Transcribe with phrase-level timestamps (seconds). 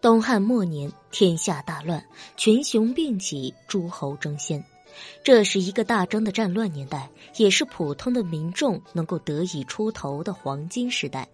[0.00, 2.02] 东汉末年，天下大乱，
[2.34, 4.64] 群雄并起，诸侯争先。
[5.22, 11.28] 这是一个大争的战乱年代，也是普通的民众能够得以出头的黄金时代。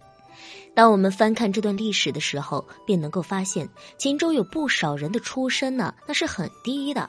[0.75, 3.69] 当我们翻看这段历史的时候，便能够发现，
[3.99, 7.09] 秦州有不少人的出身呢，那是很低的。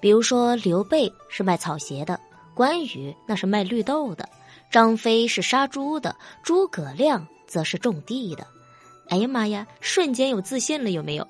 [0.00, 2.18] 比如说，刘备是卖草鞋的，
[2.54, 4.26] 关羽那是卖绿豆的，
[4.70, 8.46] 张飞是杀猪的，诸葛亮则是种地的。
[9.08, 9.66] 哎呀妈呀！
[9.80, 11.26] 瞬间有自信了，有没有？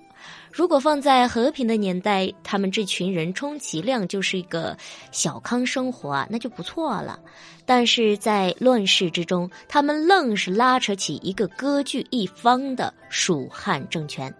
[0.51, 4.77] 如果放在和平的年代，他们这群人充其量就是一个
[5.13, 7.21] 小康生活啊，那就不错了。
[7.67, 14.35] 但是在乱世之中，他们愣是拉扯起一个割据一方的蜀汉政权。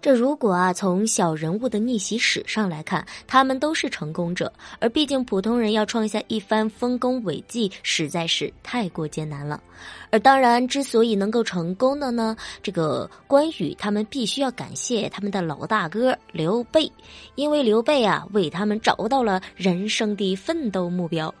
[0.00, 4.52] 这如果啊，从小人物的逆袭史上来看，他们都是成功者。
[4.78, 9.60] 而毕竟普通人要创下一番丰功伟绩，实在是太过艰难了。
[10.10, 16.90] 而当然，之所以能够成功的呢，这个关羽他们必须要感谢他们的老大哥刘备，
[17.34, 21.34] 因为刘备啊，为他们找到了人生的奋斗目标。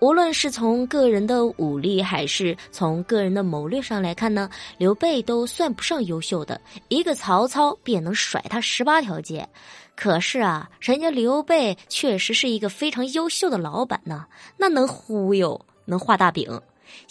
[0.00, 6.60] 无论是从个人的武力，还是从个人的谋略上来看呢，刘备都算不上优秀的。
[6.88, 9.48] 一个曹操便能甩他十八条街，
[9.96, 14.26] 可是啊，人家刘备确实是一个非常优秀的老板呢，
[14.56, 16.60] 那能忽悠，能画大饼。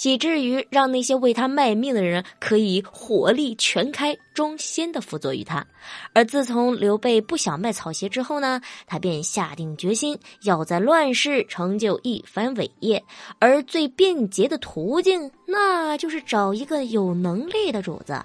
[0.03, 5.65] 以至于让那些为他卖命的人可以火力全开，忠心的辅佐于他。
[6.13, 13.03] 而自从刘备不想卖草鞋之后呢，他便下定决心要在乱世成就一番伟业。
[13.39, 18.19] 而最便捷的途径，那就是找一个有能力的主子，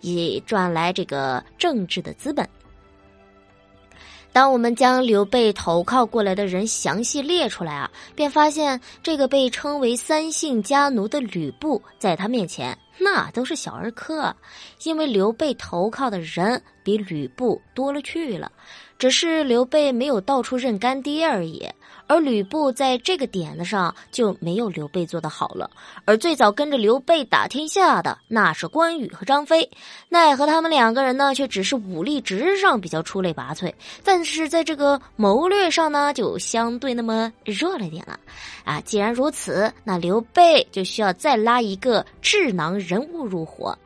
[0.00, 2.48] 以赚来这个政治的资本。
[4.38, 14.32] 当我们将刘备投靠过来的人详细列出来啊，便发现这个被称为三姓家奴的吕布，在他面前那都是小儿科，
[14.84, 18.52] 因为刘备投靠的人比吕布多了去了，
[18.98, 21.66] 只是刘备没有到处认干爹而已。
[22.10, 25.70] 而吕布在这个点子上就没有刘备做的好了，
[26.06, 29.70] 而最早跟着刘备打天下的那是关羽和张飞，
[30.08, 33.70] 奈何他们两个人呢，却只是武力值上比较出类拔萃，
[34.02, 38.18] 但是在这个谋略上呢，就相对那么弱了点了。
[38.64, 43.76] 啊，既然如此，那刘备就需要再拉一个智囊人物入伙。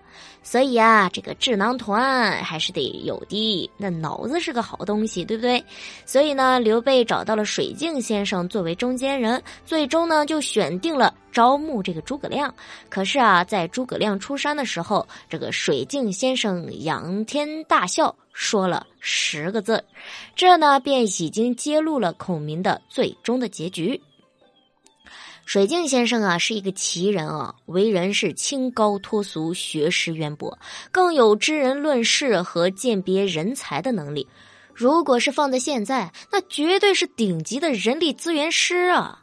[0.43, 3.71] 所以啊，这个智囊团还是得有的。
[3.77, 5.65] 那脑子是个好东西，对不对？
[6.05, 12.53] 所以呢，刘备找到了水镜先生作为中间人，最终呢就选定了招募这个诸葛亮。
[12.89, 19.83] 可是啊，在诸葛亮出山的时候，这个水镜先生仰天大笑，说了十个字，
[20.35, 24.01] 这呢便已经揭露了孔明的最终的结局。
[25.45, 30.59] 水镜先生啊，是一个奇人啊，为人是清高脱俗，学识渊博，
[30.91, 34.27] 更有知人论事和鉴别人才的能力。
[34.73, 39.23] 如果是放在现在，那绝对是顶级的人力资源师啊！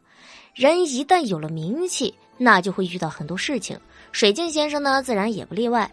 [0.53, 3.79] 人一旦有了名气，那就会遇到很多事情。
[4.11, 5.89] 水镜先生呢，自然也不例外。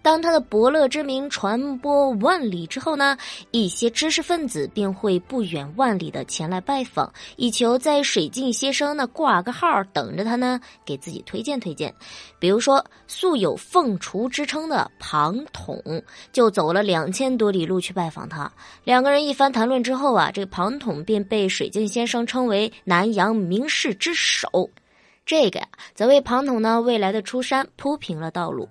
[0.00, 3.16] 当他的伯乐之名传播万里之后呢，
[3.50, 11.92] 一些知识分子便会不远万里的前来拜访，以求在水镜先生那挂个号，等着他呢给自己推荐推荐。
[12.38, 15.82] 比如说，素有凤雏之称的庞统，
[16.32, 18.50] 就走了两千多里路去拜访他。
[18.84, 24.70] 两个人一番谈论之后啊，这庞统便被水镜先生称为南阳名士之首。
[25.26, 28.68] 这个呀，则为庞统呢未来的出山铺平了道路。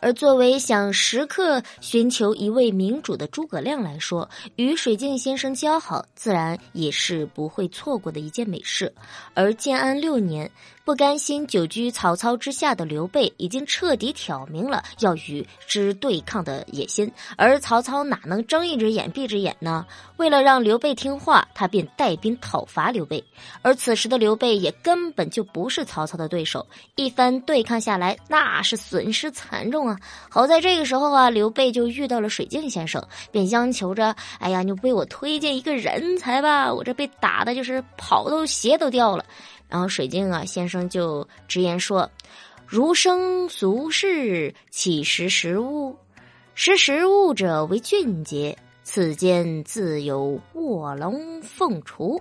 [0.00, 8.92] 而作为想时刻寻求一位明主的诸葛亮来说，与水镜先生交好，自然也是不会错过的一件美事。
[9.32, 10.50] 而建安六年。
[10.84, 17.10] 不甘心久居曹操之下的刘备，已经彻底挑明了要与之对抗的野心。
[17.38, 19.86] 而曹操哪能睁一只眼闭一只眼呢？
[20.18, 23.24] 为了让刘备听话，他便带兵讨伐刘备。
[23.62, 26.66] 而此时的刘备也根本就不是曹操的对手，
[26.96, 29.98] 一番对抗下来，那是损失惨严重啊！
[30.28, 36.70] 好在这个时候啊，刘备就遇到了水镜先生，便央求着：“哎呀，你为我推荐一个人才吧！
[36.70, 39.24] 我这被打的就是跑都鞋都掉了。”
[39.66, 42.08] 然后水镜啊先生就直言说
[42.68, 45.96] ：“儒生俗世，岂识时务？
[46.54, 48.54] 识时务者为俊杰。
[48.82, 52.20] 此间自有卧龙凤雏。”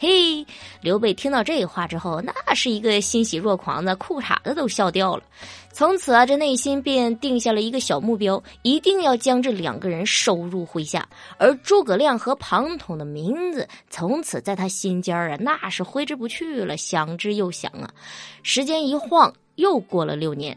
[0.00, 0.46] 嘿，
[0.80, 5.24] 刘备听到这话之后，那是一个欣喜若狂的，裤衩子都笑掉了。
[5.72, 11.08] 从此啊，这内心便定下了一个小目标，一定要将这两个人收入麾下。
[11.36, 17.90] 而诸葛亮和庞统的名字，从此在他心间啊，那是挥之不去了，想之又想啊。
[18.44, 20.56] 时间一晃，又过了六年。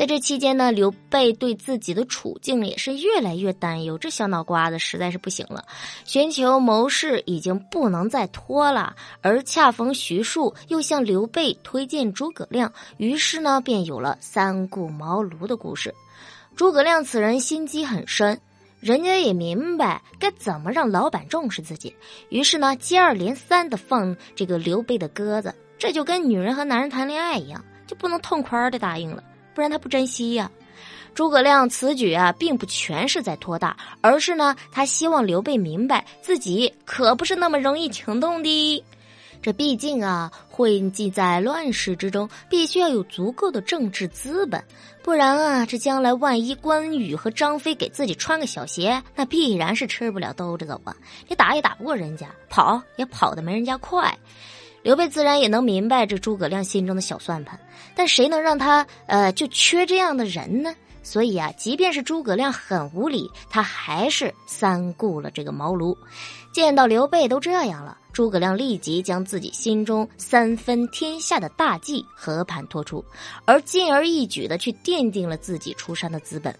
[0.00, 5.66] 在这期间呢，刘备对自己的处境也是越来越担忧，这小脑瓜子实在是不行了。
[6.06, 15.94] 寻求谋士已经不能再拖了，而恰逢徐庶又向刘备推荐诸葛亮，于是呢，便有了三顾茅庐的故事。
[16.56, 18.40] 诸葛亮此人心机很深，
[18.80, 21.94] 人家也明白该怎么让老板重视自己，
[22.30, 29.22] 于是呢，接二连三的放这个刘备的鸽子，这就跟女人和男人谈恋爱一样，就不能痛快的答应了。
[29.54, 30.50] 不然他不珍惜呀。
[31.12, 38.84] 诸葛亮此举啊，并不全是在托大，而是呢，他希望刘备明白自己可不是那么容易请动的。
[39.42, 44.62] 这毕竟啊，混迹在乱世之中，必须要有足够的政治资本，
[45.02, 50.94] 不然啊，这将来万一关羽和张飞给自己穿个小鞋，那必然是吃不了兜着走啊！
[51.26, 54.16] 你打也打不过人家，跑也跑得没人家快。
[54.82, 57.58] 刘备自然也能明白这诸葛亮心中的小算盘，
[57.94, 60.74] 但谁能让他呃就缺这样的人呢？
[61.02, 65.96] 所以啊，即便是诸葛亮很无理，他还是三顾了这个茅庐。
[66.52, 73.04] 见到刘备都这样了，诸葛亮立即将自己心中三分天下的大计和盘托出，
[73.44, 76.54] 而进而一举的去奠定了自己出山的资本。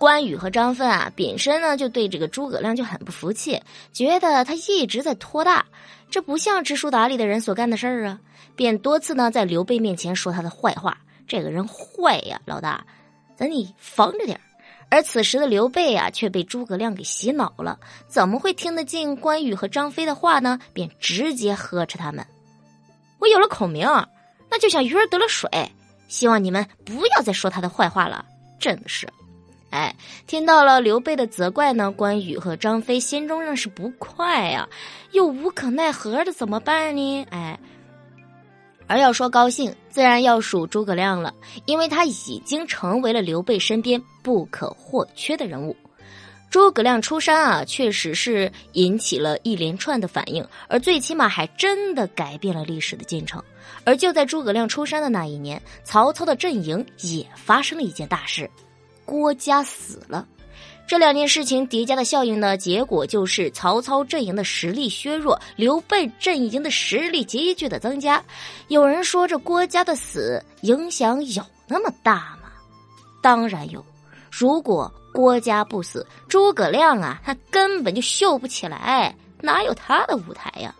[0.00, 3.60] 关羽和张飞啊，本身呢就对这个诸葛亮就很不服气，
[3.92, 5.66] 觉得他一直在拖大，
[6.10, 8.18] 这不像知书达理的人所干的事儿啊，
[8.56, 10.96] 便多次呢在刘备面前说他的坏话。
[11.28, 12.82] 这个人坏呀，老大，
[13.36, 14.40] 咱你防着点
[14.88, 20.58] 而此时的刘备啊，却被诸葛亮给洗脑了，怎么会听得进关羽和张飞的话呢？
[20.72, 22.26] 便直接呵斥他们
[23.20, 23.86] ：“我有了孔明，
[24.50, 25.50] 那就像鱼儿得了水，
[26.08, 28.24] 希望你们不要再说他的坏话了。”
[28.58, 29.06] 真的是。
[29.70, 29.94] 哎，
[30.26, 34.68] 听到了刘备的责怪呢，关羽和张飞心中那是不快呀，
[35.12, 37.26] 又无可奈何的怎么办呢？
[37.30, 37.58] 哎，
[38.88, 41.32] 而要说高兴，自然要数诸葛亮了，
[41.66, 45.76] 因为他已经成为了刘备身边不可或缺的人物。
[46.50, 53.40] 诸葛亮出山啊，确实是引起了一连串的反应，而最起码还真的改变了历史的进程。
[53.84, 58.50] 而就在诸葛亮出山的那一年，曹操的阵营也发生了一件大事。
[59.10, 60.24] 郭嘉死了，
[60.86, 68.22] 这两件事情叠加的效应呢，结果就是曹操阵营的实力削弱，刘备阵营的实力急剧的增加。
[68.68, 72.52] 有人说，这郭嘉的死影响有那么大吗？
[73.20, 73.84] 当然有。
[74.30, 80.72] 如果郭嘉不死，诸葛亮啊，他根本就秀不起来，哪有他的舞台呀？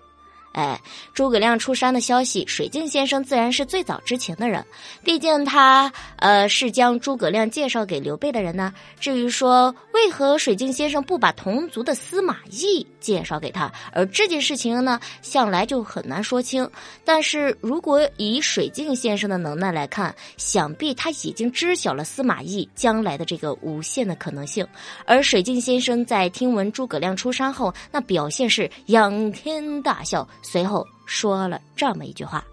[0.53, 0.81] 哎，
[1.15, 4.65] 诸葛亮出山的消息，水镜先生自然是最早知情的人。
[5.05, 8.75] 毕竟他呃是将诸葛亮介绍给刘备的人呢。
[8.99, 16.69] 至于说为何水镜先生不把同族的司马懿介绍给他，而这件事情呢，向来就很难说清。
[17.05, 24.67] 但是如果以水镜先生的能耐来看，想必他已经知晓了司马懿将来的这个无限的可能性。
[25.07, 30.27] 而水镜先生在听闻诸葛亮出山后，那表现是仰天大笑。
[30.43, 32.45] 随后说了这么一句话：“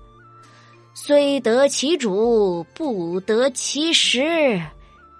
[0.94, 4.62] 虽得其主，不得其时，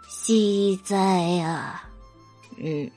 [0.10, 0.98] 惜哉
[1.40, 1.84] 啊！”
[2.58, 2.90] 嗯。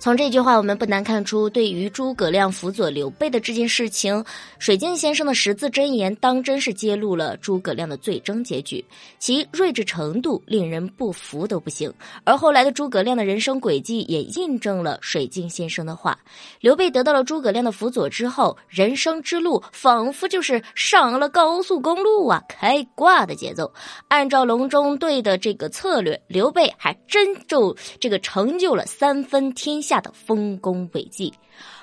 [0.00, 4.24] 从这句话，我们不难看出，对于诸葛亮辅佐刘备的这件事情，
[4.60, 8.82] 水镜先生的十字真言当真是揭露了诸葛亮的最终结局，
[9.18, 11.92] 其睿智程度令人不服都不行。
[12.22, 16.16] 而后来的诸葛亮的人生轨迹也印证了水镜先生的话：
[16.60, 23.70] 刘备得到了诸葛亮的辅佐之后，人生之路仿佛就是上了高速公路啊，开挂的节奏。
[24.06, 29.98] 按照隆中对的这个策略，刘备还真就这个成就了三分天下。
[30.00, 31.34] 的丰功伟绩，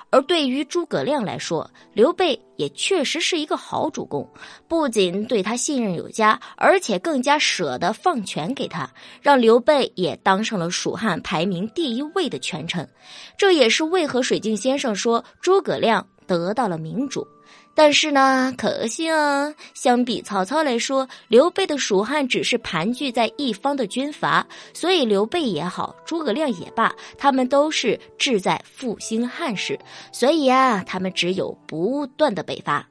[0.08, 4.26] 而对于诸葛亮来说，刘备也确实是一个好主公，
[4.66, 12.88] 不仅对他信任有加，而且更加舍得放权给他，让刘备也当上了蜀汉排名第一位的权臣。
[13.36, 17.26] 这也是为何水镜先生说诸葛亮得到了明主。
[17.76, 29.78] 但是呢，可惜啊，相比曹操来说，刘备的蜀汉只是盘踞在一方的军阀，所以刘备也好，诸葛亮也罢，他们都是志在复兴汉室，
[30.10, 32.88] 所以啊，他们只有不断的北伐。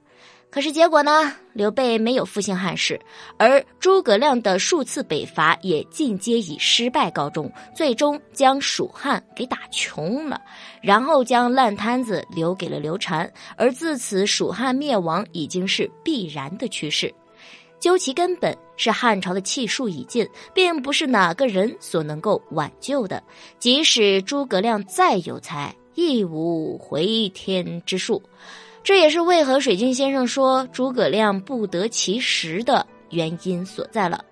[0.56, 1.34] 可是结果呢？
[1.52, 2.98] 刘备没有复兴汉室，
[3.38, 10.40] 而诸葛亮的数次北伐也尽皆以失败告终，最终将蜀汉给打穷了，
[10.82, 17.14] 然后将烂摊子留给了刘禅，而自此蜀汉灭亡已经是必然的趋势。
[17.78, 23.22] 究其根本，是汉朝的气数已尽，并不是哪个人所能够挽救的。
[23.60, 28.24] 即使诸葛亮再有才，亦无回天之术。
[28.86, 34.24] 这也是为何水镜先生说诸葛亮不得其时的原因所在了。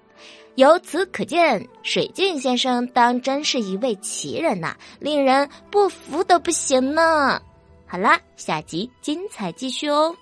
[0.55, 7.41] 由此可见，水镜先生当真是一位奇人呐，令人不服的不行呢。
[7.88, 10.15] 好啦，下集精彩继续哦。